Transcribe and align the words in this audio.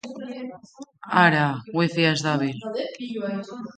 Hara, 1.17 1.43
wifia 1.75 2.15
ez 2.17 2.25
dabil! 2.29 2.67